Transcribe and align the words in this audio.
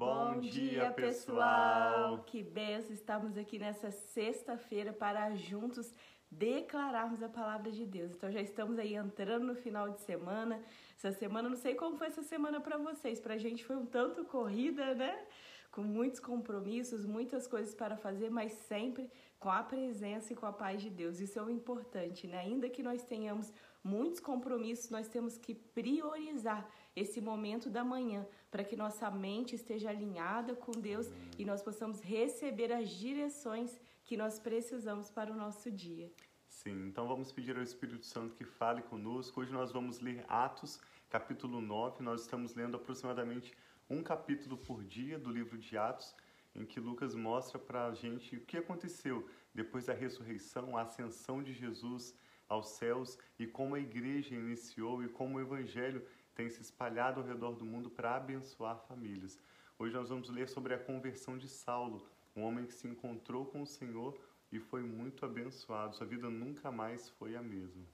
Bom, 0.00 0.32
Bom 0.32 0.40
dia, 0.40 0.90
pessoal! 0.92 2.24
Que 2.24 2.42
benção! 2.42 2.90
Estamos 2.90 3.36
aqui 3.36 3.58
nessa 3.58 3.90
sexta-feira 3.90 4.94
para 4.94 5.34
juntos 5.34 5.92
declararmos 6.30 7.22
a 7.22 7.28
palavra 7.28 7.70
de 7.70 7.84
Deus. 7.84 8.12
Então 8.12 8.32
já 8.32 8.40
estamos 8.40 8.78
aí 8.78 8.94
entrando 8.94 9.44
no 9.44 9.54
final 9.54 9.90
de 9.90 10.00
semana. 10.00 10.58
Essa 10.96 11.12
semana, 11.12 11.50
não 11.50 11.56
sei 11.56 11.74
como 11.74 11.98
foi 11.98 12.06
essa 12.06 12.22
semana 12.22 12.62
para 12.62 12.78
vocês, 12.78 13.20
para 13.20 13.34
a 13.34 13.36
gente 13.36 13.62
foi 13.62 13.76
um 13.76 13.84
tanto 13.84 14.24
corrida, 14.24 14.94
né? 14.94 15.22
Com 15.70 15.82
muitos 15.82 16.18
compromissos, 16.18 17.04
muitas 17.04 17.46
coisas 17.46 17.74
para 17.74 17.94
fazer, 17.94 18.30
mas 18.30 18.52
sempre 18.52 19.10
com 19.38 19.50
a 19.50 19.62
presença 19.62 20.32
e 20.32 20.36
com 20.36 20.46
a 20.46 20.52
paz 20.52 20.80
de 20.80 20.88
Deus. 20.88 21.20
Isso 21.20 21.38
é 21.38 21.42
o 21.42 21.50
importante, 21.50 22.26
né? 22.26 22.38
Ainda 22.38 22.70
que 22.70 22.82
nós 22.82 23.02
tenhamos 23.02 23.52
muitos 23.84 24.18
compromissos, 24.18 24.88
nós 24.88 25.08
temos 25.08 25.36
que 25.36 25.54
priorizar 25.54 26.66
esse 26.94 27.20
momento 27.20 27.70
da 27.70 27.84
manhã 27.84 28.26
para 28.50 28.64
que 28.64 28.76
nossa 28.76 29.10
mente 29.10 29.54
esteja 29.54 29.90
alinhada 29.90 30.54
com 30.54 30.72
Deus 30.72 31.08
e 31.38 31.44
nós 31.44 31.62
possamos 31.62 32.00
receber 32.00 32.72
as 32.72 32.90
direções 32.90 33.78
que 34.04 34.16
nós 34.16 34.38
precisamos 34.38 35.10
para 35.10 35.32
o 35.32 35.36
nosso 35.36 35.70
dia. 35.70 36.10
Sim, 36.48 36.88
então 36.88 37.06
vamos 37.06 37.30
pedir 37.30 37.56
ao 37.56 37.62
Espírito 37.62 38.04
Santo 38.04 38.34
que 38.34 38.44
fale 38.44 38.82
conosco. 38.82 39.40
Hoje 39.40 39.52
nós 39.52 39.70
vamos 39.72 40.00
ler 40.00 40.24
Atos, 40.28 40.80
capítulo 41.08 41.60
9. 41.60 42.02
Nós 42.02 42.22
estamos 42.22 42.54
lendo 42.54 42.76
aproximadamente 42.76 43.56
um 43.88 44.02
capítulo 44.02 44.58
por 44.58 44.84
dia 44.84 45.18
do 45.18 45.30
livro 45.30 45.56
de 45.56 45.78
Atos, 45.78 46.14
em 46.54 46.66
que 46.66 46.80
Lucas 46.80 47.14
mostra 47.14 47.58
para 47.58 47.86
a 47.86 47.94
gente 47.94 48.36
o 48.36 48.44
que 48.44 48.56
aconteceu 48.56 49.28
depois 49.54 49.86
da 49.86 49.94
ressurreição, 49.94 50.76
a 50.76 50.82
ascensão 50.82 51.42
de 51.42 51.52
Jesus 51.52 52.14
aos 52.50 52.70
céus 52.70 53.16
e 53.38 53.46
como 53.46 53.76
a 53.76 53.80
igreja 53.80 54.34
iniciou 54.34 55.02
e 55.04 55.08
como 55.08 55.38
o 55.38 55.40
evangelho 55.40 56.04
tem 56.34 56.50
se 56.50 56.60
espalhado 56.60 57.20
ao 57.20 57.26
redor 57.26 57.54
do 57.54 57.64
mundo 57.64 57.88
para 57.88 58.16
abençoar 58.16 58.76
famílias. 58.88 59.38
Hoje 59.78 59.94
nós 59.94 60.08
vamos 60.10 60.28
ler 60.28 60.48
sobre 60.48 60.74
a 60.74 60.78
conversão 60.78 61.38
de 61.38 61.48
Saulo, 61.48 62.04
um 62.36 62.42
homem 62.42 62.66
que 62.66 62.74
se 62.74 62.88
encontrou 62.88 63.46
com 63.46 63.62
o 63.62 63.66
Senhor 63.66 64.18
e 64.50 64.58
foi 64.58 64.82
muito 64.82 65.24
abençoado. 65.24 65.94
Sua 65.94 66.06
vida 66.06 66.28
nunca 66.28 66.72
mais 66.72 67.08
foi 67.10 67.36
a 67.36 67.42
mesma. 67.42 67.84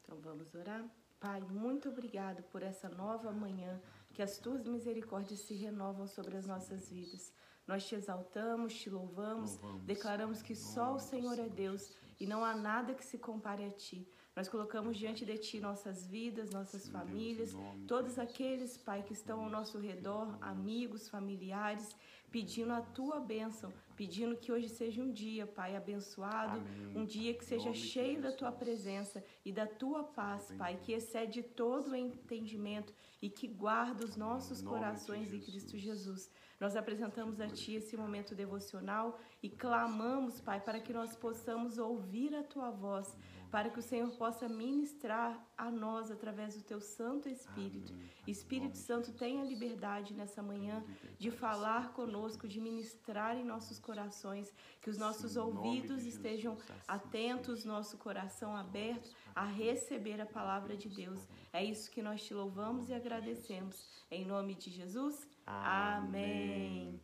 Então 0.00 0.18
vamos 0.20 0.54
orar? 0.54 0.84
Pai, 1.20 1.40
muito 1.42 1.88
obrigado 1.88 2.42
por 2.44 2.62
essa 2.62 2.88
nova 2.88 3.30
manhã, 3.30 3.80
que 4.12 4.22
as 4.22 4.38
tuas 4.38 4.66
misericórdias 4.66 5.40
se 5.40 5.54
renovam 5.54 6.06
sobre 6.06 6.36
as 6.36 6.46
nossas 6.46 6.88
vidas. 6.88 7.32
Nós 7.66 7.86
te 7.86 7.94
exaltamos, 7.94 8.74
te 8.74 8.90
louvamos, 8.90 9.56
louvamos 9.58 9.84
declaramos 9.84 10.42
que 10.42 10.56
só 10.56 10.94
o 10.94 10.98
Senhor 10.98 11.38
é 11.38 11.48
Deus 11.48 11.94
e 12.22 12.26
não 12.26 12.44
há 12.44 12.54
nada 12.54 12.94
que 12.94 13.04
se 13.04 13.18
compare 13.18 13.64
a 13.64 13.70
ti. 13.70 14.06
Nós 14.36 14.48
colocamos 14.48 14.96
diante 14.96 15.26
de 15.26 15.36
Ti 15.36 15.58
nossas 15.60 16.06
vidas, 16.06 16.50
nossas 16.50 16.82
Sim, 16.82 16.92
famílias, 16.92 17.52
Deus, 17.52 17.86
todos 17.86 18.16
aqueles, 18.16 18.78
Pai, 18.78 19.02
que 19.02 19.12
estão 19.12 19.42
ao 19.42 19.50
nosso 19.50 19.76
redor, 19.78 20.38
amigos, 20.40 21.08
familiares, 21.08 21.96
pedindo 22.30 22.72
a 22.72 22.80
Tua 22.80 23.18
bênção, 23.18 23.72
pedindo 23.96 24.36
que 24.36 24.52
hoje 24.52 24.68
seja 24.68 25.02
um 25.02 25.12
dia, 25.12 25.48
Pai, 25.48 25.74
abençoado, 25.76 26.60
Amém. 26.60 26.96
um 26.96 27.04
dia 27.04 27.34
que 27.34 27.44
seja 27.44 27.74
cheio 27.74 28.22
da 28.22 28.30
Tua 28.30 28.52
presença 28.52 29.22
e 29.44 29.52
da 29.52 29.66
Tua 29.66 30.04
paz, 30.04 30.50
Pai, 30.56 30.78
que 30.80 30.92
excede 30.92 31.42
todo 31.42 31.90
o 31.90 31.96
entendimento 31.96 32.94
e 33.20 33.28
que 33.28 33.48
guarda 33.48 34.04
os 34.04 34.16
nossos 34.16 34.62
corações 34.62 35.32
em 35.32 35.40
Cristo 35.40 35.76
Jesus. 35.76 36.30
Nós 36.62 36.76
apresentamos 36.76 37.40
a 37.40 37.48
Ti 37.48 37.74
esse 37.74 37.96
momento 37.96 38.36
devocional 38.36 39.18
e 39.42 39.48
clamamos, 39.50 40.40
Pai, 40.40 40.60
para 40.60 40.78
que 40.78 40.92
nós 40.92 41.16
possamos 41.16 41.76
ouvir 41.76 42.36
a 42.36 42.44
Tua 42.44 42.70
voz 42.70 43.16
para 43.52 43.68
que 43.68 43.78
o 43.78 43.82
Senhor 43.82 44.10
possa 44.12 44.48
ministrar 44.48 45.46
a 45.58 45.70
nós 45.70 46.10
através 46.10 46.56
do 46.56 46.62
teu 46.62 46.80
Santo 46.80 47.28
Espírito. 47.28 47.92
Espírito 48.26 48.78
Santo, 48.78 49.12
tenha 49.12 49.44
liberdade 49.44 50.14
nessa 50.14 50.42
manhã 50.42 50.82
de 51.18 51.30
falar 51.30 51.92
conosco, 51.92 52.48
de 52.48 52.58
ministrar 52.58 53.36
em 53.36 53.44
nossos 53.44 53.78
corações, 53.78 54.50
que 54.80 54.88
os 54.88 54.96
nossos 54.96 55.36
ouvidos 55.36 56.06
estejam 56.06 56.54
assim 56.54 56.72
atentos, 56.88 57.66
nosso 57.66 57.98
coração 57.98 58.56
aberto 58.56 59.10
a 59.34 59.44
receber 59.44 60.18
a 60.18 60.26
palavra 60.26 60.74
de 60.74 60.88
Deus. 60.88 61.28
É 61.52 61.62
isso 61.62 61.90
que 61.90 62.00
nós 62.00 62.24
te 62.24 62.32
louvamos 62.32 62.88
e 62.88 62.94
agradecemos. 62.94 63.86
Em 64.10 64.24
nome 64.24 64.54
de 64.54 64.70
Jesus. 64.70 65.28
Amém. 65.46 67.00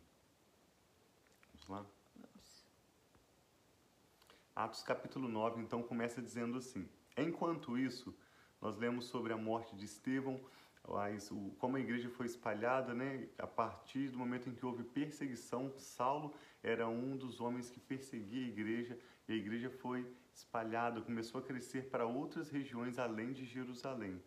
Vamos 1.53 1.67
lá. 1.67 1.85
Atos 4.55 4.83
capítulo 4.83 5.29
9, 5.29 5.61
então, 5.61 5.81
começa 5.81 6.21
dizendo 6.21 6.57
assim: 6.57 6.87
Enquanto 7.17 7.77
isso, 7.77 8.13
nós 8.61 8.77
lemos 8.77 9.05
sobre 9.05 9.31
a 9.31 9.37
morte 9.37 9.75
de 9.75 9.85
Estevão, 9.85 10.39
como 11.57 11.77
a 11.77 11.79
igreja 11.79 12.09
foi 12.09 12.25
espalhada, 12.25 12.93
né? 12.93 13.27
A 13.37 13.47
partir 13.47 14.09
do 14.09 14.17
momento 14.17 14.49
em 14.49 14.55
que 14.55 14.65
houve 14.65 14.83
perseguição, 14.83 15.71
Saulo 15.77 16.33
era 16.63 16.87
um 16.87 17.15
dos 17.15 17.39
homens 17.39 17.69
que 17.69 17.79
perseguia 17.79 18.45
a 18.45 18.49
igreja 18.49 18.99
e 19.27 19.33
a 19.33 19.35
igreja 19.35 19.69
foi 19.69 20.05
espalhada, 20.33 21.01
começou 21.01 21.39
a 21.39 21.43
crescer 21.43 21.89
para 21.89 22.05
outras 22.05 22.49
regiões 22.49 22.97
além 22.97 23.31
de 23.31 23.45
Jerusalém. 23.45 24.21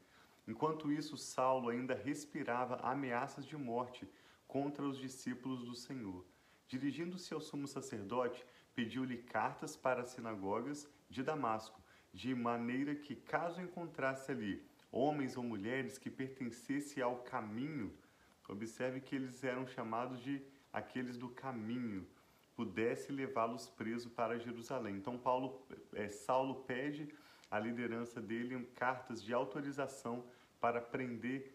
Enquanto 0.47 0.91
isso, 0.91 1.16
Saulo 1.16 1.69
ainda 1.69 1.94
respirava 1.94 2.76
ameaças 2.76 3.47
de 3.47 3.56
morte 3.56 4.08
contra 4.47 4.84
os 4.84 4.98
discípulos 4.98 5.64
do 5.64 5.75
Senhor. 5.75 6.25
Dirigindo-se 6.66 7.32
ao 7.32 7.41
sumo 7.41 7.69
sacerdote, 7.69 8.44
pediu-lhe 8.75 9.19
cartas 9.19 9.76
para 9.76 10.03
as 10.03 10.08
sinagogas 10.08 10.88
de 11.08 11.22
Damasco, 11.22 11.80
de 12.12 12.34
maneira 12.34 12.94
que, 12.94 13.14
caso 13.14 13.60
encontrasse 13.60 14.30
ali 14.32 14.64
homens 14.91 15.36
ou 15.36 15.42
mulheres 15.42 15.97
que 15.97 16.10
pertencessem 16.10 17.03
ao 17.03 17.22
caminho, 17.22 17.92
observe 18.48 19.00
que 19.00 19.16
eles 19.16 19.42
eram 19.42 19.66
chamados 19.66 20.20
de 20.20 20.42
aqueles 20.72 21.16
do 21.16 21.30
caminho, 21.30 22.06
pudesse 22.54 23.10
levá-los 23.10 23.69
preso 23.70 24.10
para 24.10 24.38
Jerusalém. 24.38 24.97
Então 24.97 25.16
Paulo, 25.19 25.66
é, 25.94 26.09
Saulo 26.09 26.62
pede 26.64 27.09
à 27.52 27.58
liderança 27.58 28.18
dele 28.18 28.64
cartas 28.74 29.22
de 29.22 29.34
autorização 29.34 30.24
para 30.58 30.80
prender, 30.80 31.54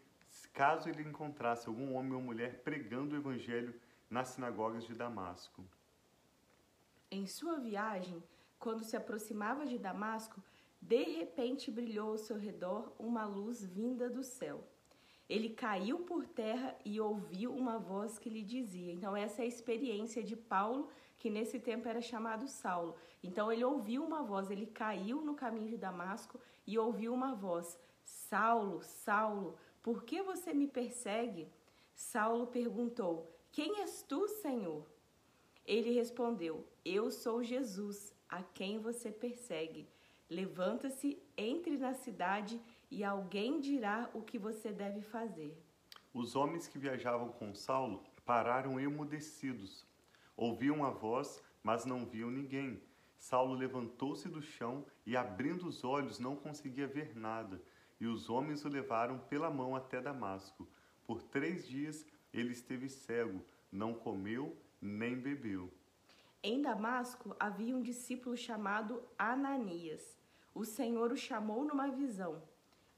caso 0.54 0.88
ele 0.88 1.02
encontrasse 1.02 1.68
algum 1.68 1.96
homem 1.96 2.14
ou 2.14 2.22
mulher 2.22 2.62
pregando 2.64 3.16
o 3.16 3.18
evangelho 3.18 3.74
nas 4.08 4.28
sinagogas 4.30 4.86
de 4.86 4.94
Damasco. 4.94 5.66
Em 7.10 7.26
sua 7.26 7.58
viagem, 7.60 8.22
quando 8.60 8.84
se 8.84 8.96
aproximava 8.96 9.66
de 9.66 9.80
Damasco, 9.80 10.40
de 10.80 11.04
repente 11.04 11.72
brilhou 11.72 12.12
ao 12.12 12.18
seu 12.18 12.38
redor 12.38 12.94
uma 13.00 13.26
luz 13.26 13.66
vinda 13.66 14.08
do 14.08 14.24
céu. 14.24 14.64
Ele 15.28 15.50
caiu 15.50 16.00
por 16.00 16.28
terra 16.28 16.76
e 16.86 17.02
ouviu 17.02 17.54
uma 17.54 17.80
voz 17.80 18.20
que 18.20 18.30
lhe 18.30 18.44
dizia. 18.44 18.94
Então, 18.94 19.18
essa 19.18 19.42
é 19.42 19.46
a 19.46 19.48
experiência 19.48 20.24
de 20.24 20.36
Paulo, 20.36 20.90
que 21.18 21.30
nesse 21.30 21.60
tempo 21.60 21.88
era 21.88 22.02
chamado 22.02 22.48
Saulo. 22.48 22.96
Então, 23.24 23.52
ele 23.52 23.64
ouviu 23.64 24.04
uma 24.04 24.24
voz, 24.24 24.50
ele 24.50 24.68
caiu 24.68 25.22
no 25.22 25.36
caminho 25.36 25.68
de 25.68 25.78
Damasco 25.78 26.40
e 26.66 26.78
ouviu 26.78 27.14
uma 27.14 27.34
voz: 27.34 27.78
Saulo, 28.04 28.82
Saulo, 28.82 29.58
por 29.82 30.04
que 30.04 30.22
você 30.22 30.54
me 30.54 30.68
persegue? 30.68 31.48
Saulo 31.94 32.48
perguntou: 32.48 33.32
Quem 33.52 33.82
és 33.82 34.04
tu, 34.04 34.28
Senhor? 34.28 34.86
Ele 35.66 35.92
respondeu: 35.92 36.66
Eu 36.86 37.10
sou 37.12 37.44
Jesus, 37.44 38.14
a 38.30 38.42
quem 38.42 38.80
você 38.80 39.12
persegue. 39.12 39.88
Levanta-se, 40.30 41.18
entre 41.38 41.78
na 41.78 41.94
cidade 41.94 42.62
e 42.92 43.04
alguém 43.04 43.60
dirá 43.60 44.10
o 44.14 44.22
que 44.22 44.38
você 44.38 44.72
deve 44.72 45.02
fazer. 45.02 45.58
Os 46.14 46.36
homens 46.36 46.68
que 46.68 46.78
viajavam 46.78 47.30
com 47.30 47.54
Saulo 47.54 48.04
pararam 48.26 48.80
emudecidos. 48.80 49.86
Ouviam 50.38 50.86
a 50.86 50.92
voz, 50.92 51.44
mas 51.64 51.84
não 51.84 52.06
viam 52.06 52.30
ninguém. 52.30 52.80
Saulo 53.18 53.56
levantou-se 53.56 54.30
do 54.30 54.42
chão 54.42 54.86
e, 55.04 55.18
abrindo 55.18 55.68
os 55.68 55.84
olhos, 55.84 56.20
não 56.20 56.36
conseguia 56.36 56.88
ver 56.88 57.18
nada. 57.18 57.60
E 58.00 58.06
os 58.06 58.30
homens 58.30 58.64
o 58.64 58.70
levaram 58.70 59.18
pela 59.18 59.50
mão 59.50 59.76
até 59.76 60.00
Damasco. 60.00 60.68
Por 61.08 61.24
três 61.24 61.68
dias 61.68 62.06
ele 62.32 62.52
esteve 62.52 62.88
cego, 62.88 63.44
não 63.72 63.96
comeu 63.96 64.56
nem 64.80 65.20
bebeu. 65.20 65.74
Em 66.44 66.62
Damasco 66.62 67.36
havia 67.40 67.76
um 67.76 67.82
discípulo 67.82 68.38
chamado 68.38 69.04
Ananias. 69.18 70.16
O 70.54 70.64
Senhor 70.64 71.12
o 71.12 71.18
chamou 71.18 71.66
numa 71.66 71.90
visão. 71.90 72.44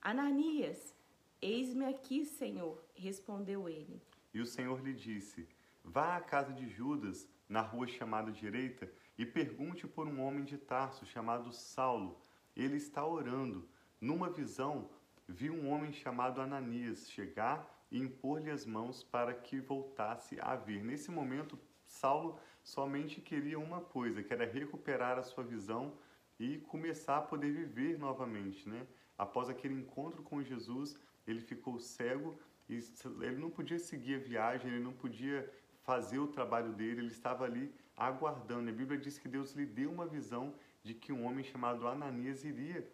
Ananias, 0.01 0.93
eis-me 1.41 1.85
aqui, 1.85 2.25
Senhor, 2.25 2.83
respondeu 2.93 3.69
ele. 3.69 4.01
E 4.33 4.41
o 4.41 4.45
Senhor 4.45 4.81
lhe 4.81 4.93
disse: 4.93 5.47
Vá 5.91 6.17
à 6.17 6.21
casa 6.21 6.53
de 6.53 6.69
Judas, 6.69 7.27
na 7.47 7.61
rua 7.61 7.87
chamada 7.87 8.31
direita, 8.31 8.87
e 9.17 9.25
pergunte 9.25 9.87
por 9.87 10.07
um 10.07 10.21
homem 10.21 10.43
de 10.43 10.55
Tarso 10.55 11.03
chamado 11.03 11.51
Saulo. 11.51 12.21
Ele 12.55 12.77
está 12.77 13.03
orando. 13.03 13.67
Numa 13.99 14.29
visão, 14.29 14.87
viu 15.27 15.51
um 15.51 15.67
homem 15.67 15.91
chamado 15.91 16.41
Ananias 16.41 17.09
chegar 17.09 17.67
e 17.89 17.97
impor-lhe 17.97 18.51
as 18.51 18.67
mãos 18.67 19.03
para 19.03 19.33
que 19.33 19.59
voltasse 19.59 20.37
a 20.39 20.55
vir. 20.55 20.83
Nesse 20.83 21.09
momento, 21.09 21.57
Saulo 21.87 22.39
somente 22.63 23.19
queria 23.19 23.57
uma 23.57 23.81
coisa, 23.81 24.21
que 24.21 24.31
era 24.31 24.45
recuperar 24.45 25.17
a 25.17 25.23
sua 25.23 25.43
visão 25.43 25.97
e 26.39 26.59
começar 26.59 27.17
a 27.17 27.21
poder 27.23 27.51
viver 27.51 27.97
novamente, 27.97 28.69
né? 28.69 28.85
Após 29.17 29.49
aquele 29.49 29.73
encontro 29.73 30.21
com 30.21 30.43
Jesus, 30.43 30.95
ele 31.25 31.41
ficou 31.41 31.79
cego 31.79 32.37
e 32.69 32.75
ele 33.21 33.37
não 33.37 33.49
podia 33.49 33.79
seguir 33.79 34.17
a 34.17 34.19
viagem, 34.19 34.71
ele 34.71 34.83
não 34.83 34.93
podia 34.93 35.51
fazer 35.89 36.19
o 36.19 36.27
trabalho 36.27 36.71
dele, 36.71 37.01
ele 37.01 37.07
estava 37.07 37.45
ali 37.45 37.73
aguardando. 37.97 38.69
A 38.69 38.71
Bíblia 38.71 38.99
diz 38.99 39.17
que 39.17 39.27
Deus 39.27 39.53
lhe 39.53 39.65
deu 39.65 39.91
uma 39.91 40.05
visão 40.05 40.53
de 40.83 40.93
que 40.93 41.11
um 41.11 41.25
homem 41.25 41.43
chamado 41.43 41.87
Ananias 41.87 42.43
iria 42.43 42.87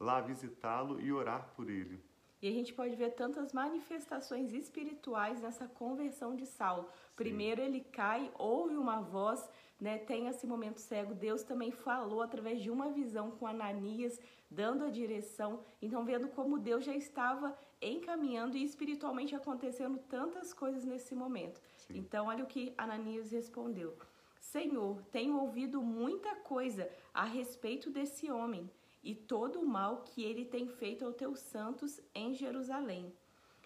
lá 0.00 0.18
visitá-lo 0.22 0.98
e 0.98 1.12
orar 1.12 1.52
por 1.54 1.68
ele. 1.68 2.02
E 2.40 2.48
a 2.48 2.52
gente 2.52 2.72
pode 2.72 2.94
ver 2.94 3.14
tantas 3.14 3.52
manifestações 3.52 4.52
espirituais 4.52 5.40
nessa 5.40 5.66
conversão 5.66 6.36
de 6.36 6.46
Saulo. 6.46 6.84
Sim. 6.84 6.90
Primeiro 7.16 7.60
ele 7.60 7.80
cai, 7.80 8.30
ouve 8.38 8.76
uma 8.76 9.00
voz, 9.00 9.48
né, 9.80 9.98
tem 9.98 10.28
esse 10.28 10.46
momento 10.46 10.78
cego. 10.78 11.14
Deus 11.14 11.42
também 11.42 11.72
falou 11.72 12.22
através 12.22 12.60
de 12.60 12.70
uma 12.70 12.90
visão 12.90 13.32
com 13.32 13.46
Ananias, 13.46 14.20
dando 14.48 14.84
a 14.84 14.90
direção. 14.90 15.64
Então, 15.82 16.04
vendo 16.04 16.28
como 16.28 16.58
Deus 16.58 16.84
já 16.84 16.94
estava 16.94 17.56
encaminhando 17.82 18.56
e 18.56 18.62
espiritualmente 18.62 19.34
acontecendo 19.34 19.98
tantas 20.08 20.52
coisas 20.52 20.84
nesse 20.84 21.14
momento. 21.14 21.60
Sim. 21.76 21.98
Então, 21.98 22.26
olha 22.26 22.44
o 22.44 22.48
que 22.48 22.72
Ananias 22.78 23.32
respondeu: 23.32 23.96
Senhor, 24.38 25.02
tenho 25.10 25.40
ouvido 25.40 25.82
muita 25.82 26.36
coisa 26.36 26.88
a 27.12 27.24
respeito 27.24 27.90
desse 27.90 28.30
homem 28.30 28.70
e 29.08 29.14
todo 29.14 29.60
o 29.60 29.66
mal 29.66 30.02
que 30.02 30.22
ele 30.22 30.44
tem 30.44 30.68
feito 30.68 31.02
aos 31.02 31.14
teus 31.14 31.40
santos 31.40 31.98
em 32.14 32.34
Jerusalém. 32.34 33.10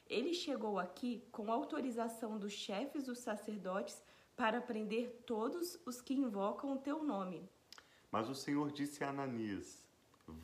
Ele 0.09 0.33
chegou 0.33 0.79
aqui 0.79 1.27
com 1.33 1.51
autorização 1.51 2.39
dos 2.39 2.53
chefes 2.53 3.07
dos 3.07 3.19
sacerdotes 3.19 4.01
para 4.37 4.61
prender 4.61 5.25
todos 5.27 5.81
os 5.85 6.01
que 6.01 6.15
invocam 6.15 6.73
o 6.73 6.79
teu 6.79 7.03
nome. 7.03 7.49
Mas 8.09 8.29
o 8.29 8.37
Senhor 8.37 8.71
disse 8.71 9.03
a 9.03 9.09
Ananias: 9.09 9.83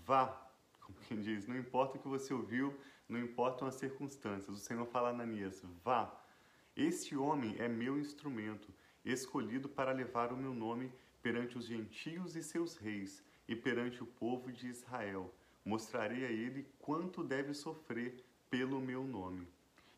Vá, 0.05 0.51
como 0.81 0.99
quem 1.07 1.21
diz, 1.21 1.47
não 1.47 1.57
importa 1.57 1.97
o 1.97 2.01
que 2.01 2.09
você 2.09 2.35
ouviu, 2.35 2.77
não 3.09 3.21
importam 3.21 3.69
as 3.69 3.77
circunstâncias. 3.77 4.57
O 4.57 4.61
Senhor 4.61 4.85
fala 4.87 5.11
a 5.11 5.13
Ananias: 5.13 5.63
Vá. 5.85 6.13
Este 6.75 7.17
homem 7.17 7.55
é 7.61 7.69
meu 7.69 8.01
instrumento, 8.01 8.69
escolhido 9.05 9.69
para 9.69 9.93
levar 9.93 10.33
o 10.33 10.37
meu 10.37 10.53
nome 10.53 10.93
perante 11.23 11.57
os 11.57 11.67
gentios 11.67 12.35
e 12.35 12.43
seus 12.43 12.77
reis 12.77 13.23
e 13.49 13.57
perante 13.57 14.03
o 14.03 14.07
povo 14.07 14.53
de 14.53 14.69
Israel. 14.69 15.33
Mostrarei 15.65 16.25
a 16.25 16.31
ele 16.31 16.67
quanto 16.79 17.25
deve 17.25 17.55
sofrer 17.55 18.23
pelo 18.51 18.81
meu 18.81 19.03
nome. 19.03 19.49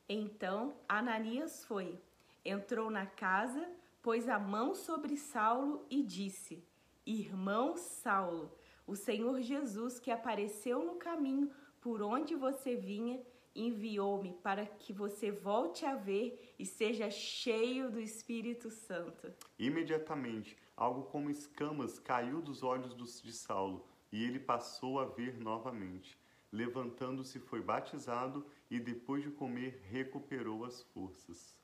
Então 0.09 0.75
Ananias 0.89 1.65
foi, 1.65 1.99
entrou 2.45 2.91
na 2.91 3.07
casa, 3.07 3.69
pôs 4.03 4.29
a 4.29 4.39
mão 4.39 4.75
sobre 4.75 5.17
Saulo 5.17 5.85
e 5.91 6.03
disse: 6.03 6.65
Irmão 7.07 7.77
Saulo, 7.77 8.51
o 8.87 8.97
Senhor 8.97 9.41
Jesus 9.41 10.01
que 10.01 10.11
apareceu 10.11 10.85
no 10.85 10.95
caminho 10.95 11.51
por 11.81 12.03
onde 12.03 12.35
você 12.35 12.77
vinha, 12.77 13.21
enviou-me 13.55 14.33
para 14.43 14.65
que 14.67 14.93
você 14.93 15.31
volte 15.31 15.85
a 15.85 15.95
ver 15.95 16.55
e 16.59 16.65
seja 16.65 17.11
cheio 17.11 17.91
do 17.91 18.01
Espírito 18.01 18.71
Santo. 18.71 19.33
Imediatamente 19.59 20.57
algo 20.77 21.03
como 21.03 21.31
escamas 21.31 21.99
caiu 21.99 22.41
dos 22.41 22.63
olhos 22.63 22.97
de 22.97 23.33
Saulo 23.33 23.87
e 24.11 24.25
ele 24.25 24.41
passou 24.41 24.99
a 24.99 25.05
ver 25.05 25.39
novamente. 25.39 26.19
Levantando-se, 26.51 27.39
foi 27.39 27.61
batizado 27.61 28.45
e, 28.71 28.81
depois 28.81 29.23
de 29.23 29.31
comer, 29.31 29.83
recuperou 29.89 30.65
as 30.65 30.83
forças. 30.83 31.57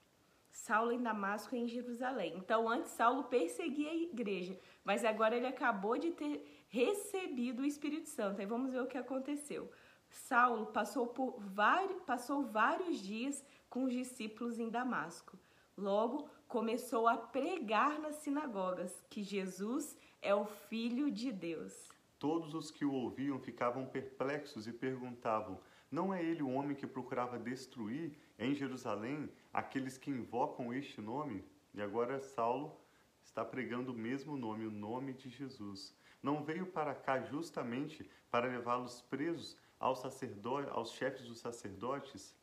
Saulo 0.50 0.92
em 0.92 1.02
Damasco 1.02 1.56
e 1.56 1.58
em 1.58 1.66
Jerusalém. 1.66 2.34
Então, 2.36 2.68
antes 2.68 2.92
Saulo 2.92 3.24
perseguia 3.24 3.90
a 3.90 3.94
igreja, 3.94 4.58
mas 4.84 5.04
agora 5.04 5.36
ele 5.36 5.46
acabou 5.46 5.98
de 5.98 6.12
ter 6.12 6.66
recebido 6.68 7.62
o 7.62 7.66
Espírito 7.66 8.08
Santo. 8.08 8.40
Aí 8.40 8.46
vamos 8.46 8.70
ver 8.70 8.80
o 8.80 8.86
que 8.86 8.96
aconteceu. 8.96 9.70
Saulo 10.16 10.66
passou, 10.66 11.06
por 11.06 11.38
vários, 11.38 12.02
passou 12.02 12.42
vários 12.44 12.98
dias 12.98 13.44
com 13.68 13.84
os 13.84 13.92
discípulos 13.92 14.58
em 14.58 14.68
Damasco. 14.68 15.38
Logo, 15.76 16.28
começou 16.48 17.06
a 17.06 17.16
pregar 17.16 18.00
nas 18.00 18.16
sinagogas 18.16 19.04
que 19.10 19.22
Jesus 19.22 19.96
é 20.22 20.34
o 20.34 20.46
Filho 20.46 21.10
de 21.10 21.30
Deus. 21.30 21.88
Todos 22.18 22.54
os 22.54 22.70
que 22.70 22.84
o 22.84 22.92
ouviam 22.92 23.38
ficavam 23.38 23.84
perplexos 23.84 24.66
e 24.66 24.72
perguntavam: 24.72 25.60
Não 25.90 26.14
é 26.14 26.24
ele 26.24 26.42
o 26.42 26.50
homem 26.50 26.74
que 26.74 26.86
procurava 26.86 27.38
destruir 27.38 28.16
em 28.38 28.54
Jerusalém 28.54 29.30
aqueles 29.52 29.98
que 29.98 30.10
invocam 30.10 30.72
este 30.72 31.00
nome? 31.00 31.44
E 31.74 31.82
agora 31.82 32.20
Saulo 32.20 32.74
está 33.22 33.44
pregando 33.44 33.92
o 33.92 33.96
mesmo 33.96 34.36
nome, 34.36 34.66
o 34.66 34.70
nome 34.70 35.12
de 35.12 35.28
Jesus. 35.28 35.94
Não 36.22 36.42
veio 36.42 36.66
para 36.66 36.94
cá 36.94 37.20
justamente 37.20 38.08
para 38.30 38.48
levá-los 38.48 39.02
presos 39.02 39.56
aos, 39.78 40.00
sacerdotes, 40.00 40.70
aos 40.72 40.92
chefes 40.92 41.26
dos 41.26 41.38
sacerdotes? 41.38 42.34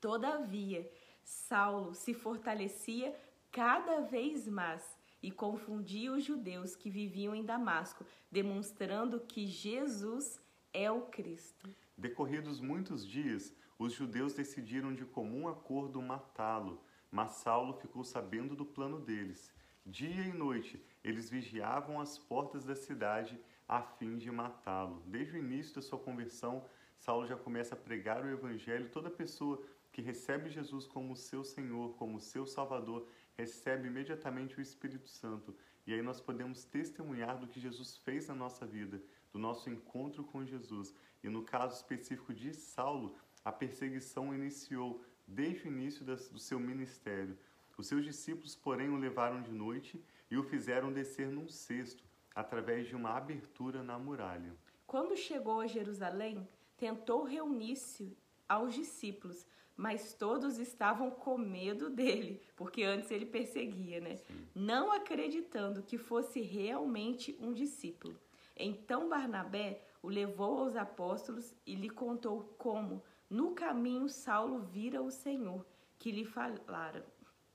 Todavia, 0.00 0.90
Saulo 1.22 1.94
se 1.94 2.12
fortalecia 2.12 3.14
cada 3.50 4.00
vez 4.00 4.46
mais 4.46 4.96
e 5.22 5.30
confundia 5.30 6.12
os 6.12 6.22
judeus 6.22 6.76
que 6.76 6.90
viviam 6.90 7.34
em 7.34 7.44
Damasco, 7.44 8.04
demonstrando 8.30 9.20
que 9.20 9.46
Jesus 9.46 10.38
é 10.72 10.90
o 10.90 11.02
Cristo. 11.02 11.68
Decorridos 11.96 12.60
muitos 12.60 13.06
dias, 13.06 13.54
os 13.78 13.92
judeus 13.92 14.34
decidiram 14.34 14.94
de 14.94 15.04
comum 15.04 15.48
acordo 15.48 16.02
matá-lo, 16.02 16.82
mas 17.10 17.30
Saulo 17.36 17.72
ficou 17.74 18.04
sabendo 18.04 18.54
do 18.54 18.66
plano 18.66 19.00
deles. 19.00 19.52
Dia 19.86 20.24
e 20.24 20.32
noite, 20.32 20.84
eles 21.02 21.30
vigiavam 21.30 22.00
as 22.00 22.18
portas 22.18 22.64
da 22.64 22.74
cidade 22.74 23.38
a 23.68 23.82
fim 23.82 24.16
de 24.16 24.30
matá-lo. 24.30 25.02
Desde 25.06 25.36
o 25.36 25.38
início 25.38 25.74
da 25.74 25.82
sua 25.82 25.98
conversão, 25.98 26.64
Saulo 26.98 27.26
já 27.26 27.36
começa 27.36 27.74
a 27.74 27.78
pregar 27.78 28.24
o 28.24 28.30
evangelho. 28.30 28.90
Toda 28.90 29.10
pessoa 29.10 29.62
que 29.92 30.02
recebe 30.02 30.50
Jesus 30.50 30.86
como 30.86 31.16
seu 31.16 31.44
Senhor, 31.44 31.94
como 31.96 32.20
seu 32.20 32.46
Salvador, 32.46 33.06
recebe 33.36 33.88
imediatamente 33.88 34.58
o 34.58 34.60
Espírito 34.60 35.08
Santo. 35.08 35.54
E 35.86 35.92
aí 35.92 36.02
nós 36.02 36.20
podemos 36.20 36.64
testemunhar 36.64 37.38
do 37.38 37.46
que 37.46 37.60
Jesus 37.60 37.96
fez 37.98 38.28
na 38.28 38.34
nossa 38.34 38.66
vida, 38.66 39.02
do 39.32 39.38
nosso 39.38 39.68
encontro 39.68 40.24
com 40.24 40.44
Jesus. 40.44 40.94
E 41.22 41.28
no 41.28 41.42
caso 41.42 41.76
específico 41.76 42.32
de 42.32 42.54
Saulo, 42.54 43.16
a 43.44 43.52
perseguição 43.52 44.34
iniciou 44.34 45.02
desde 45.26 45.66
o 45.66 45.68
início 45.68 46.04
do 46.04 46.38
seu 46.38 46.58
ministério. 46.58 47.36
Os 47.76 47.86
seus 47.86 48.04
discípulos, 48.04 48.54
porém, 48.54 48.88
o 48.88 48.96
levaram 48.96 49.42
de 49.42 49.50
noite 49.50 50.02
e 50.30 50.36
o 50.36 50.44
fizeram 50.44 50.92
descer 50.92 51.28
num 51.28 51.48
cesto, 51.48 52.03
através 52.34 52.88
de 52.88 52.96
uma 52.96 53.10
abertura 53.10 53.82
na 53.82 53.98
muralha. 53.98 54.54
Quando 54.86 55.16
chegou 55.16 55.60
a 55.60 55.66
Jerusalém, 55.66 56.46
tentou 56.76 57.24
reunir-se 57.24 58.16
aos 58.48 58.74
discípulos, 58.74 59.46
mas 59.76 60.14
todos 60.14 60.58
estavam 60.58 61.10
com 61.10 61.36
medo 61.36 61.90
dele, 61.90 62.40
porque 62.56 62.82
antes 62.82 63.10
ele 63.10 63.26
perseguia, 63.26 64.00
né? 64.00 64.16
Sim. 64.16 64.46
Não 64.54 64.92
acreditando 64.92 65.82
que 65.82 65.98
fosse 65.98 66.40
realmente 66.40 67.36
um 67.40 67.52
discípulo. 67.52 68.18
Então 68.56 69.08
Barnabé 69.08 69.82
o 70.02 70.08
levou 70.08 70.60
aos 70.60 70.76
apóstolos 70.76 71.54
e 71.66 71.74
lhe 71.74 71.90
contou 71.90 72.54
como, 72.58 73.02
no 73.28 73.52
caminho, 73.52 74.08
Saulo 74.08 74.60
vira 74.60 75.02
o 75.02 75.10
Senhor, 75.10 75.64
que 75.98 76.12
lhe 76.12 76.24
falara, 76.24 77.04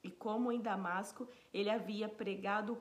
e 0.03 0.09
como 0.09 0.51
em 0.51 0.61
Damasco 0.61 1.27
ele 1.53 1.69
havia 1.69 2.07
pregado 2.07 2.75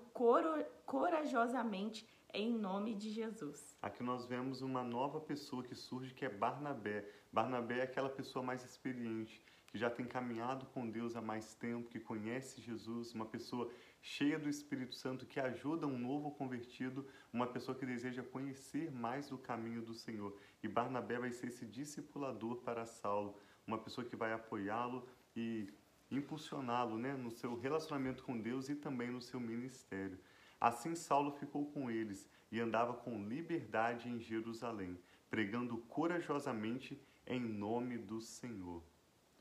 corajosamente 0.86 2.08
em 2.32 2.52
nome 2.52 2.94
de 2.94 3.10
Jesus. 3.10 3.76
Aqui 3.80 4.02
nós 4.02 4.26
vemos 4.26 4.60
uma 4.60 4.84
nova 4.84 5.20
pessoa 5.20 5.62
que 5.62 5.74
surge 5.74 6.14
que 6.14 6.24
é 6.24 6.28
Barnabé. 6.28 7.08
Barnabé 7.32 7.78
é 7.78 7.82
aquela 7.82 8.08
pessoa 8.08 8.44
mais 8.44 8.64
experiente, 8.64 9.42
que 9.66 9.78
já 9.78 9.90
tem 9.90 10.06
caminhado 10.06 10.66
com 10.66 10.88
Deus 10.88 11.16
há 11.16 11.22
mais 11.22 11.54
tempo, 11.54 11.88
que 11.88 12.00
conhece 12.00 12.60
Jesus, 12.60 13.14
uma 13.14 13.26
pessoa 13.26 13.70
cheia 14.00 14.38
do 14.38 14.48
Espírito 14.48 14.94
Santo 14.94 15.26
que 15.26 15.40
ajuda 15.40 15.86
um 15.86 15.98
novo 15.98 16.30
convertido, 16.30 17.06
uma 17.32 17.46
pessoa 17.46 17.76
que 17.76 17.84
deseja 17.84 18.22
conhecer 18.22 18.90
mais 18.90 19.28
do 19.28 19.38
caminho 19.38 19.82
do 19.82 19.94
Senhor. 19.94 20.36
E 20.62 20.68
Barnabé 20.68 21.18
vai 21.18 21.32
ser 21.32 21.48
esse 21.48 21.66
discipulador 21.66 22.58
para 22.58 22.86
Saulo, 22.86 23.38
uma 23.66 23.78
pessoa 23.78 24.06
que 24.06 24.16
vai 24.16 24.32
apoiá-lo 24.32 25.06
e 25.36 25.72
impulsioná-lo 26.10 26.96
né, 26.98 27.14
no 27.14 27.30
seu 27.30 27.58
relacionamento 27.58 28.22
com 28.22 28.40
Deus 28.40 28.68
e 28.68 28.74
também 28.74 29.10
no 29.10 29.20
seu 29.20 29.38
ministério. 29.38 30.18
Assim 30.60 30.94
Saulo 30.94 31.32
ficou 31.32 31.66
com 31.66 31.90
eles 31.90 32.28
e 32.50 32.60
andava 32.60 32.94
com 32.94 33.22
liberdade 33.22 34.08
em 34.08 34.18
Jerusalém, 34.18 34.98
pregando 35.30 35.76
corajosamente 35.88 37.00
em 37.26 37.40
nome 37.40 37.98
do 37.98 38.20
Senhor. 38.20 38.82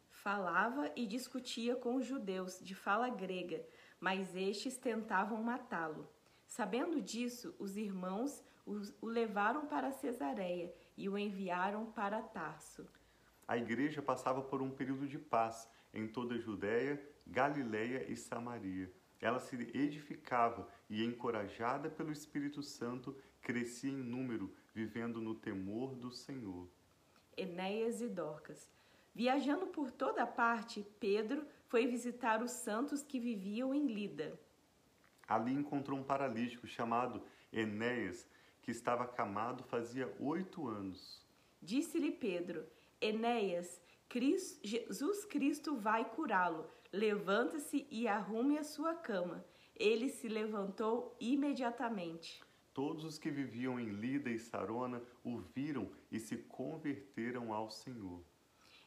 Falava 0.10 0.92
e 0.96 1.06
discutia 1.06 1.76
com 1.76 1.96
os 1.96 2.06
judeus 2.06 2.60
de 2.60 2.76
fala 2.76 3.10
grega, 3.10 3.66
mas 4.00 4.36
estes 4.36 4.78
tentavam 4.78 5.42
matá-lo. 5.42 6.08
Sabendo 6.46 7.02
disso, 7.02 7.56
os 7.58 7.78
irmãos 7.78 8.44
o 9.02 9.08
levaram 9.08 9.66
para 9.66 9.92
Cesareia 9.92 10.74
e 10.98 11.08
o 11.08 11.18
enviaram 11.18 11.86
para 11.86 12.22
Tarso. 12.22 12.86
A 13.48 13.58
igreja 13.58 14.02
passava 14.02 14.42
por 14.42 14.62
um 14.62 14.70
período 14.70 15.08
de 15.08 15.18
paz 15.18 15.70
em 16.00 16.08
toda 16.08 16.36
a 16.36 16.39
Judéia, 16.39 17.01
Galiléia 17.25 18.06
e 18.10 18.16
Samaria 18.16 18.92
ela 19.20 19.39
se 19.39 19.56
edificava 19.56 20.68
e, 20.89 21.04
encorajada 21.04 21.89
pelo 21.89 22.12
Espírito 22.12 22.62
Santo, 22.62 23.16
crescia 23.42 23.92
em 23.92 23.96
número, 23.96 24.54
vivendo 24.74 25.20
no 25.20 25.34
temor 25.34 25.96
do 25.96 26.12
Senhor. 26.12 26.68
Enéas 27.36 28.01
e 28.01 28.08
Dorcas. 28.08 28.70
Viajando 29.13 29.68
por 29.68 29.92
toda 29.92 30.27
parte, 30.27 30.86
Pedro 31.00 31.46
foi 31.66 31.88
visitar 31.88 32.44
os 32.44 32.51
santos 32.51 33.01
que 33.01 33.20
viviam 33.20 33.74
em 33.74 33.88
Lida. 33.88 34.39
Ali 35.27 35.51
encontrou 35.51 35.98
um 35.98 36.04
paralítico 36.04 36.68
chamado 36.68 37.22
Enéas, 37.51 38.27
que 38.62 38.70
estava 38.70 39.04
acamado 39.04 39.63
fazia 39.63 40.13
oito 40.20 40.68
anos. 40.68 41.25
Disse-lhe 41.62 42.12
Pedro: 42.12 42.66
Enéas, 43.01 43.82
Cristo, 44.10 44.60
Jesus 44.64 45.26
Cristo 45.26 45.76
vai 45.76 46.06
curá-lo. 46.06 46.66
Levanta-se 46.92 47.86
e 47.92 48.08
arrume 48.08 48.58
a 48.58 48.64
sua 48.64 48.94
cama. 48.94 49.46
Ele 49.76 50.10
se 50.10 50.28
levantou 50.28 51.16
imediatamente. 51.20 52.42
Todos 52.74 53.04
os 53.04 53.18
que 53.18 53.30
viviam 53.30 53.80
em 53.80 53.90
Lida 53.90 54.30
e 54.30 54.40
Sarona 54.40 55.02
o 55.24 55.38
viram 55.38 55.90
e 56.12 56.20
se 56.20 56.38
converteram 56.38 57.52
ao 57.52 57.70
Senhor. 57.70 58.24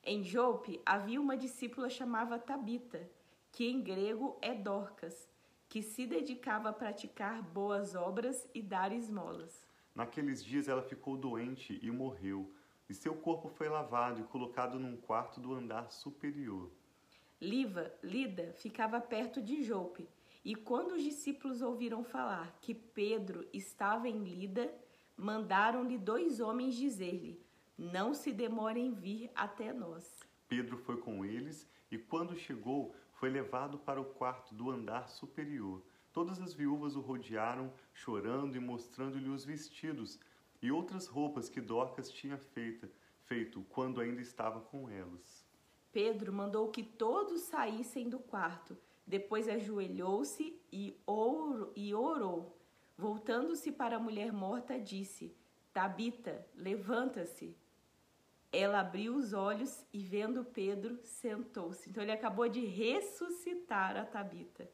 Em 0.03 0.23
Jope 0.23 0.81
havia 0.87 1.21
uma 1.21 1.37
discípula 1.37 1.91
chamada 1.91 2.39
Tabita, 2.39 3.11
que 3.53 3.67
em 3.67 3.83
grego 3.83 4.39
é 4.41 4.55
Dorcas, 4.55 5.29
que 5.69 5.83
se 5.83 6.07
dedicava 6.07 6.71
a 6.71 6.73
praticar 6.73 7.43
boas 7.43 7.95
obras 7.95 8.49
e 8.55 8.63
dar 8.63 8.93
esmolas. 8.93 9.69
Naqueles 9.95 10.43
dias 10.43 10.69
ela 10.69 10.83
ficou 10.83 11.17
doente 11.17 11.79
e 11.83 11.91
morreu, 11.91 12.51
e 12.91 12.95
seu 12.95 13.15
corpo 13.15 13.49
foi 13.49 13.69
lavado 13.69 14.21
e 14.21 14.25
colocado 14.25 14.77
num 14.77 14.97
quarto 14.97 15.41
do 15.41 15.55
andar 15.55 15.93
superior. 15.93 16.69
Liva, 17.41 17.95
Lida, 18.03 18.53
ficava 18.55 19.01
perto 19.01 19.41
de 19.41 19.63
Jope, 19.63 20.09
e 20.45 20.57
quando 20.57 20.95
os 20.95 21.03
discípulos 21.03 21.63
ouviram 21.63 22.03
falar 22.03 22.59
que 22.61 22.75
Pedro 22.75 23.47
estava 23.53 24.09
em 24.09 24.25
Lida, 24.25 24.75
mandaram-lhe 25.17 25.97
dois 25.97 26.41
homens 26.41 26.75
dizer-lhe: 26.75 27.41
Não 27.79 28.13
se 28.13 28.33
demore 28.33 28.81
em 28.81 28.93
vir 28.93 29.31
até 29.37 29.73
nós. 29.73 30.13
Pedro 30.49 30.77
foi 30.77 30.97
com 30.97 31.25
eles 31.25 31.69
e, 31.93 31.97
quando 31.97 32.35
chegou, 32.35 32.93
foi 33.13 33.31
levado 33.31 33.79
para 33.79 34.01
o 34.01 34.05
quarto 34.05 34.53
do 34.53 34.69
andar 34.69 35.09
superior. 35.09 35.81
Todas 36.13 36.41
as 36.41 36.53
viúvas 36.53 36.97
o 36.97 37.01
rodearam, 37.01 37.73
chorando 37.95 38.57
e 38.57 38.61
mostrando-lhe 38.61 39.29
os 39.29 39.45
vestidos 39.45 40.19
e 40.63 40.71
outras 40.71 41.07
roupas 41.07 41.49
que 41.49 41.61
Dorcas 41.61 42.11
tinha 42.11 42.37
feita, 42.37 42.91
feito 43.25 43.63
quando 43.71 44.01
ainda 44.01 44.21
estava 44.21 44.61
com 44.61 44.89
elas. 44.89 45.47
Pedro 45.93 46.33
mandou 46.33 46.69
que 46.69 46.83
todos 46.83 47.43
saíssem 47.43 48.09
do 48.09 48.19
quarto. 48.19 48.77
Depois 49.07 49.49
ajoelhou-se 49.49 50.61
e, 50.73 50.97
e 51.75 51.95
orou. 51.95 52.57
Voltando-se 52.97 53.73
para 53.73 53.97
a 53.97 54.01
mulher 54.01 54.33
morta, 54.33 54.79
disse: 54.79 55.35
Tabita, 55.73 56.47
levanta-se. 56.55 57.57
Ela 58.53 58.81
abriu 58.81 59.17
os 59.17 59.33
olhos 59.33 59.87
e, 59.93 60.01
vendo 60.01 60.45
Pedro, 60.45 60.99
sentou-se. 61.03 61.89
Então, 61.89 62.03
ele 62.03 62.13
acabou 62.13 62.49
de 62.49 62.65
ressuscitar 62.67 63.97
a 63.97 64.05
Tabita. 64.05 64.69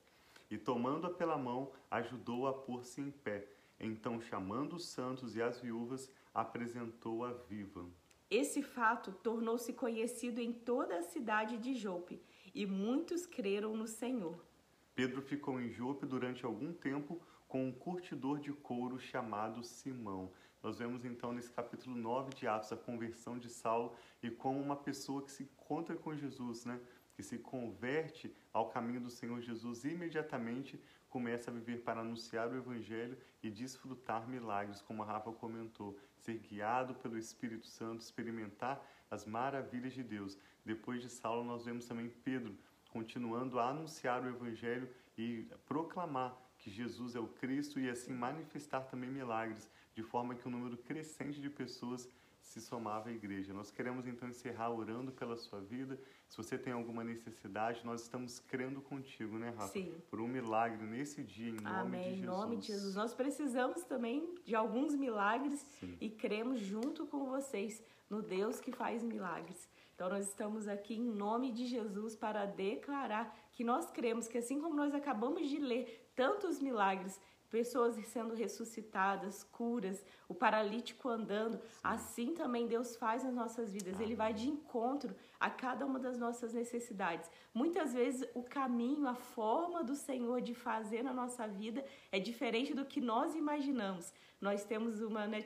E, 0.51 0.57
tomando-a 0.57 1.11
pela 1.11 1.37
mão, 1.37 1.73
ajudou-a 1.91 2.51
a 2.51 2.55
pôr-se 2.55 3.01
em 3.01 3.11
pé. 3.11 3.47
Então, 3.79 4.21
chamando 4.21 4.77
os 4.77 4.87
santos 4.87 5.37
e 5.37 5.43
as 5.43 5.61
viúvas, 5.61 6.11
apresentou-a 6.33 7.33
viva. 7.33 7.87
Esse 8.31 8.63
fato 8.63 9.13
tornou-se 9.13 9.73
conhecido 9.73 10.41
em 10.41 10.53
toda 10.53 10.99
a 10.99 11.03
cidade 11.03 11.59
de 11.59 11.75
Jope, 11.75 12.21
e 12.55 12.67
muitos 12.67 13.27
creram 13.27 13.77
no 13.77 13.87
Senhor. 13.87 14.45
Pedro 14.95 15.21
ficou 15.21 15.61
em 15.61 15.71
Jope 15.71 16.07
durante 16.07 16.45
algum 16.45 16.73
tempo 16.73 17.21
com 17.47 17.69
um 17.69 17.73
curtidor 17.73 18.41
de 18.41 18.53
couro 18.53 18.99
chamado 18.99 19.63
Simão. 19.63 20.33
Nós 20.63 20.79
vemos 20.79 21.05
então 21.05 21.33
nesse 21.33 21.51
capítulo 21.53 21.95
9 21.95 22.35
de 22.35 22.49
Atos 22.49 22.73
a 22.73 22.77
conversão 22.77 23.39
de 23.39 23.49
Saulo 23.49 23.95
e 24.23 24.31
como 24.31 24.61
uma 24.61 24.75
pessoa 24.75 25.23
que 25.23 25.31
se 25.31 25.45
encontra 25.45 25.95
com 25.95 26.17
Jesus, 26.17 26.65
né? 26.65 26.81
que 27.15 27.23
se 27.23 27.39
converte 27.39 28.35
ao 28.53 28.69
caminho 28.69 29.01
do 29.01 29.11
Senhor 29.11 29.41
Jesus, 29.41 29.85
imediatamente 29.85 30.79
começa 31.09 31.51
a 31.51 31.55
viver 31.55 31.83
para 31.83 32.01
anunciar 32.01 32.49
o 32.49 32.57
Evangelho 32.57 33.17
e 33.43 33.51
desfrutar 33.51 34.29
milagres, 34.29 34.81
como 34.81 35.03
a 35.03 35.07
Rafa 35.07 35.33
comentou, 35.33 35.99
ser 36.17 36.39
guiado 36.39 36.95
pelo 36.95 37.17
Espírito 37.17 37.67
Santo, 37.67 38.03
experimentar 38.03 38.85
as 39.11 39.25
maravilhas 39.25 39.93
de 39.93 40.03
Deus. 40.03 40.39
Depois 40.65 41.01
de 41.03 41.09
Saulo, 41.09 41.45
nós 41.45 41.65
vemos 41.65 41.87
também 41.87 42.09
Pedro 42.09 42.57
continuando 42.91 43.59
a 43.59 43.69
anunciar 43.69 44.23
o 44.23 44.29
Evangelho 44.29 44.89
e 45.19 45.49
proclamar 45.67 46.37
que 46.59 46.71
Jesus 46.71 47.15
é 47.15 47.21
o 47.21 47.29
Cristo 47.29 47.79
e 47.79 47.89
assim 47.89 48.13
manifestar 48.13 48.81
também 48.83 49.11
milagres, 49.11 49.71
de 49.95 50.03
forma 50.03 50.35
que 50.35 50.49
um 50.49 50.51
número 50.51 50.77
crescente 50.79 51.41
de 51.41 51.51
pessoas 51.51 52.09
se 52.47 52.61
somava 52.61 53.09
à 53.09 53.13
igreja. 53.13 53.53
Nós 53.53 53.71
queremos 53.71 54.07
então 54.07 54.29
encerrar 54.29 54.71
orando 54.71 55.11
pela 55.11 55.37
sua 55.37 55.61
vida. 55.61 55.99
Se 56.29 56.37
você 56.37 56.57
tem 56.57 56.73
alguma 56.73 57.03
necessidade, 57.03 57.85
nós 57.85 58.03
estamos 58.03 58.39
crendo 58.39 58.81
contigo, 58.81 59.37
né, 59.37 59.51
Rafa? 59.51 59.73
Sim. 59.73 60.01
Por 60.09 60.21
um 60.21 60.29
milagre 60.29 60.87
nesse 60.87 61.25
dia, 61.25 61.51
em 61.51 61.61
nome 61.61 61.77
Amém. 61.79 62.03
de 62.03 62.09
Jesus. 62.11 62.23
Em 62.23 62.27
nome 62.27 62.57
de 62.57 62.67
Jesus. 62.67 62.95
Nós 62.95 63.13
precisamos 63.13 63.83
também 63.85 64.37
de 64.45 64.55
alguns 64.55 64.95
milagres 64.95 65.59
Sim. 65.81 65.97
e 66.01 66.09
cremos 66.09 66.61
junto 66.61 67.05
com 67.07 67.27
vocês 67.27 67.83
no 68.09 68.23
Deus 68.23 68.61
que 68.61 68.71
faz 68.71 69.03
milagres. 69.03 69.69
Então 69.95 70.09
nós 70.09 70.29
estamos 70.29 70.69
aqui 70.69 70.95
em 70.95 71.05
nome 71.05 71.51
de 71.51 71.67
Jesus 71.67 72.15
para 72.15 72.47
declarar 72.47 73.37
que 73.53 73.65
nós 73.65 73.91
cremos 73.91 74.29
que 74.29 74.39
assim 74.39 74.61
como 74.61 74.75
nós 74.75 74.95
acabamos 74.95 75.49
de 75.49 75.59
ler 75.59 76.11
tantos 76.15 76.61
milagres 76.61 77.21
pessoas 77.51 77.97
sendo 78.07 78.35
ressuscitadas, 78.35 79.43
curas, 79.45 80.05
o 80.29 80.35
paralítico 80.35 81.09
andando. 81.09 81.59
Sim. 81.59 81.81
Assim 81.83 82.35
também 82.35 82.67
Deus 82.67 82.97
faz 82.97 83.23
nas 83.23 83.35
nossas 83.35 83.73
vidas. 83.73 83.95
Amém. 83.95 84.07
Ele 84.07 84.15
vai 84.15 84.33
de 84.33 84.49
encontro 84.49 85.15
a 85.39 85.51
cada 85.51 85.87
uma 85.87 85.99
das 85.99 86.19
nossas 86.19 86.53
necessidades. 86.53 87.31
Muitas 87.55 87.93
vezes 87.93 88.29
o 88.35 88.43
caminho, 88.43 89.07
a 89.07 89.15
forma 89.15 89.83
do 89.83 89.95
Senhor 89.95 90.41
de 90.41 90.55
fazer 90.55 91.03
na 91.03 91.13
nossa 91.13 91.47
vida 91.47 91.85
é 92.11 92.19
diferente 92.19 92.75
do 92.75 92.85
que 92.85 93.01
nós 93.01 93.35
imaginamos. 93.35 94.13
Nós 94.39 94.65
temos 94.65 95.01
uma, 95.01 95.27
né, 95.27 95.43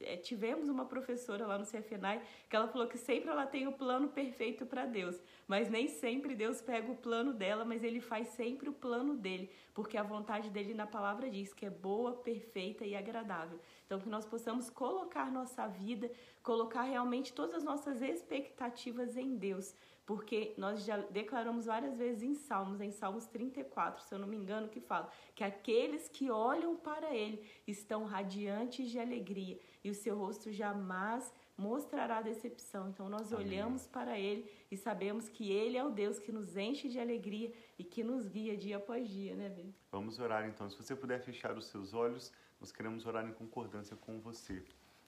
é, 0.00 0.16
tivemos 0.16 0.68
uma 0.68 0.84
professora 0.84 1.46
lá 1.46 1.56
no 1.56 1.64
CFNAI 1.64 2.20
que 2.48 2.56
ela 2.56 2.66
falou 2.66 2.88
que 2.88 2.98
sempre 2.98 3.30
ela 3.30 3.46
tem 3.46 3.68
o 3.68 3.72
plano 3.72 4.08
perfeito 4.08 4.66
para 4.66 4.86
Deus, 4.86 5.20
mas 5.46 5.70
nem 5.70 5.86
sempre 5.86 6.34
Deus 6.34 6.60
pega 6.60 6.90
o 6.90 6.96
plano 6.96 7.32
dela, 7.32 7.64
mas 7.64 7.84
ele 7.84 8.00
faz 8.00 8.26
sempre 8.28 8.68
o 8.68 8.72
plano 8.72 9.14
dele, 9.14 9.50
porque 9.72 9.96
a 9.96 10.02
vontade 10.02 10.50
dele 10.50 10.74
na 10.74 10.86
palavra 10.86 11.30
diz 11.30 11.54
que 11.54 11.64
é 11.64 11.70
boa, 11.70 12.12
perfeita 12.12 12.84
e 12.84 12.96
agradável. 12.96 13.60
Então 13.86 14.00
que 14.00 14.08
nós 14.08 14.24
possamos 14.24 14.70
colocar 14.70 15.30
nossa 15.30 15.66
vida, 15.66 16.10
colocar 16.42 16.82
realmente 16.82 17.32
todas 17.32 17.56
as 17.56 17.64
nossas 17.64 18.00
expectativas 18.00 19.16
em 19.16 19.36
Deus, 19.36 19.74
porque 20.06 20.54
nós 20.56 20.84
já 20.84 20.98
declaramos 20.98 21.66
várias 21.66 21.96
vezes 21.96 22.22
em 22.22 22.34
Salmos, 22.34 22.80
em 22.80 22.90
Salmos 22.90 23.26
34, 23.26 24.02
se 24.04 24.14
eu 24.14 24.18
não 24.18 24.28
me 24.28 24.36
engano, 24.36 24.68
que 24.68 24.80
fala 24.80 25.10
que 25.34 25.44
aqueles 25.44 26.08
que 26.08 26.30
olham 26.30 26.76
para 26.76 27.14
Ele 27.14 27.42
estão 27.66 28.04
radiantes 28.04 28.90
de 28.90 28.98
alegria 28.98 29.58
e 29.82 29.90
o 29.90 29.94
seu 29.94 30.16
rosto 30.16 30.50
jamais 30.50 31.32
mostrará 31.56 32.20
decepção. 32.20 32.88
Então 32.88 33.08
nós 33.08 33.32
Amém. 33.32 33.46
olhamos 33.46 33.86
para 33.86 34.18
Ele 34.18 34.50
e 34.70 34.76
sabemos 34.76 35.28
que 35.28 35.50
Ele 35.52 35.76
é 35.76 35.84
o 35.84 35.90
Deus 35.90 36.18
que 36.18 36.32
nos 36.32 36.56
enche 36.56 36.88
de 36.88 36.98
alegria 36.98 37.52
e 37.78 37.84
que 37.84 38.02
nos 38.02 38.28
guia 38.28 38.56
dia 38.56 38.76
após 38.76 39.08
dia, 39.08 39.34
né, 39.34 39.48
Bê? 39.48 39.66
Vamos 39.90 40.18
orar 40.18 40.46
então. 40.48 40.68
Se 40.68 40.76
você 40.76 40.94
puder 40.96 41.20
fechar 41.20 41.56
os 41.56 41.66
seus 41.66 41.94
olhos, 41.94 42.32
nós 42.64 42.72
queremos 42.72 43.04
orar 43.04 43.28
em 43.28 43.32
concordância 43.34 43.94
com 43.94 44.18
você. 44.18 44.64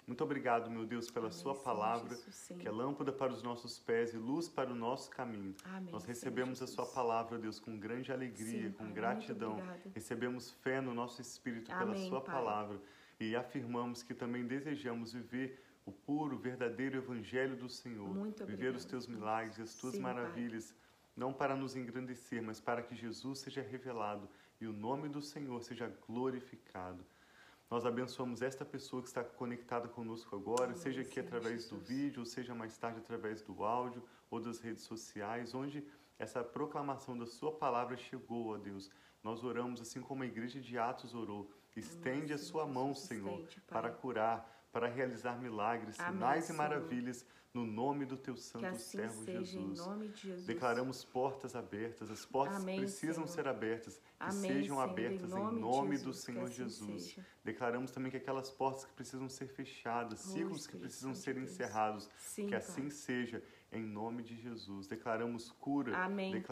Muito 0.07 0.23
obrigado, 0.23 0.71
meu 0.71 0.85
Deus, 0.85 1.11
pela 1.11 1.29
Amém, 1.29 1.39
Sua 1.39 1.55
palavra, 1.55 2.11
Jesus, 2.11 2.53
que 2.61 2.69
é 2.69 2.71
lâmpada 2.71 3.11
para 3.11 3.33
os 3.33 3.43
nossos 3.43 3.79
pés 3.79 4.13
e 4.13 4.19
luz 4.19 4.47
para 4.47 4.71
o 4.71 4.75
nosso 4.75 5.09
caminho. 5.09 5.55
Amém, 5.65 5.91
Nós 5.91 6.05
recebemos 6.05 6.61
a 6.61 6.67
Sua 6.67 6.85
palavra, 6.85 7.39
Deus, 7.39 7.59
com 7.59 7.79
grande 7.79 8.13
alegria, 8.13 8.69
sim, 8.69 8.73
com 8.73 8.85
pai, 8.85 8.93
gratidão. 8.93 9.57
Recebemos 9.95 10.51
fé 10.51 10.83
no 10.83 10.93
nosso 10.93 11.23
espírito 11.23 11.73
Amém, 11.73 11.95
pela 11.95 11.97
Sua 11.97 12.21
pai. 12.21 12.35
palavra 12.35 12.79
e 13.19 13.35
afirmamos 13.35 14.03
que 14.03 14.13
também 14.13 14.47
desejamos 14.47 15.15
viver 15.15 15.59
o 15.87 15.91
puro, 15.91 16.37
verdadeiro 16.37 16.99
Evangelho 16.99 17.57
do 17.57 17.71
Senhor. 17.71 18.15
Viver 18.45 18.75
os 18.75 18.85
Teus 18.85 19.07
milagres, 19.07 19.59
as 19.59 19.75
Tuas 19.77 19.95
sim, 19.95 20.03
maravilhas. 20.03 20.73
Pai. 20.73 20.81
Não 21.17 21.33
para 21.33 21.57
nos 21.57 21.75
engrandecer, 21.75 22.43
mas 22.43 22.61
para 22.61 22.83
que 22.83 22.95
Jesus 22.95 23.39
seja 23.39 23.63
revelado 23.63 24.29
e 24.61 24.67
o 24.67 24.73
nome 24.73 25.09
do 25.09 25.23
Senhor 25.23 25.63
seja 25.63 25.91
glorificado. 26.07 27.05
Nós 27.69 27.85
abençoamos 27.85 28.43
esta 28.43 28.65
pessoa 28.65 29.03
que 29.03 29.09
está 29.09 29.25
conectada 29.25 29.89
conosco 29.89 30.37
agora, 30.37 30.75
seja 30.77 31.01
aqui 31.01 31.19
através 31.19 31.69
do 31.69 31.77
vídeo, 31.77 32.25
seja 32.25 32.55
mais 32.55 32.79
tarde 32.79 33.01
através 33.01 33.43
do 33.43 33.65
áudio 33.65 34.05
ou 34.31 34.41
das 34.41 34.61
redes 34.61 34.85
sociais, 34.85 35.53
onde 35.53 35.85
essa 36.17 36.45
proclamação 36.45 37.19
da 37.19 37.27
Sua 37.27 37.51
palavra 37.51 37.97
chegou, 37.97 38.55
ó 38.55 38.57
Deus. 38.57 38.89
Nós 39.23 39.43
oramos 39.43 39.81
assim 39.81 40.01
como 40.01 40.23
a 40.23 40.27
igreja 40.27 40.61
de 40.61 40.79
Atos 40.79 41.13
orou. 41.13 41.51
Estende 41.75 42.33
a 42.33 42.39
Sua 42.39 42.65
mão, 42.67 42.95
Senhor, 42.95 43.45
para 43.67 43.91
curar, 43.91 44.56
para 44.77 44.89
realizar 44.89 45.41
milagres, 45.41 45.99
Amém, 45.99 46.13
sinais 46.13 46.45
Senhor. 46.45 46.55
e 46.55 46.59
maravilhas 46.59 47.25
no 47.55 47.65
nome 47.67 48.05
do 48.05 48.19
teu 48.19 48.37
santo 48.37 48.67
assim 48.67 48.99
servo 48.99 49.25
Jesus. 49.25 49.79
Jesus. 50.19 50.45
Declaramos 50.45 51.03
portas 51.03 51.57
abertas, 51.57 52.11
as 52.11 52.27
portas 52.27 52.59
Amém, 52.61 52.81
precisam 52.81 53.27
Senhor. 53.27 53.29
ser 53.29 53.49
abertas, 53.49 53.97
que 53.97 54.03
Amém, 54.21 54.53
sejam 54.53 54.77
Senhor, 54.77 54.81
abertas 54.91 55.31
em 55.31 55.35
nome, 55.35 55.57
em 55.57 55.61
nome 55.63 55.91
Jesus, 55.97 56.05
do 56.05 56.13
Senhor 56.13 56.45
assim 56.45 56.53
Jesus. 56.53 57.17
Declaramos 57.43 57.91
também 57.91 58.11
que 58.11 58.19
aquelas 58.19 58.51
portas 58.51 58.85
que 58.85 58.93
precisam 58.93 59.31
ser 59.31 59.47
fechadas, 59.47 60.23
Oh, 60.27 60.33
ciclos 60.35 60.67
que 60.67 60.77
precisam 60.77 61.15
Santo 61.15 61.25
ser 61.25 61.33
de 61.33 61.41
Deus. 61.41 61.53
encerrados, 61.53 62.11
Sim, 62.19 62.47
que 62.49 62.55
assim 62.55 62.83
Pai. 62.83 62.91
seja, 62.91 63.43
em 63.73 63.83
nome 63.83 64.23
de 64.23 64.37
Jesus. 64.37 64.87
Declaramos 64.87 65.51
cura. 65.53 65.97
Amém. 65.97 66.33